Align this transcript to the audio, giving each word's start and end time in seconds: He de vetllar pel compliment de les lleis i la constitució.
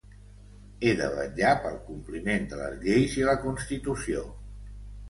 He 0.87 0.93
de 1.01 1.09
vetllar 1.17 1.53
pel 1.67 1.77
compliment 1.91 2.49
de 2.55 2.61
les 2.63 2.77
lleis 2.89 3.17
i 3.23 3.31
la 3.31 3.41
constitució. 3.47 4.31